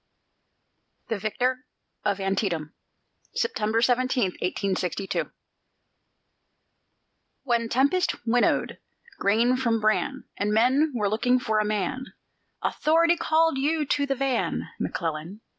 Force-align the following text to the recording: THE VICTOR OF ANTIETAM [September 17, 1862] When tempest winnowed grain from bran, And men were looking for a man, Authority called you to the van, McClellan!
THE 1.09 1.19
VICTOR 1.19 1.63
OF 2.05 2.19
ANTIETAM 2.19 2.73
[September 3.35 3.83
17, 3.83 4.23
1862] 4.41 5.27
When 7.43 7.69
tempest 7.69 8.15
winnowed 8.25 8.79
grain 9.19 9.55
from 9.57 9.79
bran, 9.79 10.23
And 10.37 10.51
men 10.51 10.91
were 10.95 11.07
looking 11.07 11.37
for 11.37 11.59
a 11.59 11.65
man, 11.65 12.05
Authority 12.63 13.15
called 13.15 13.59
you 13.59 13.85
to 13.85 14.07
the 14.07 14.15
van, 14.15 14.69
McClellan! 14.79 15.41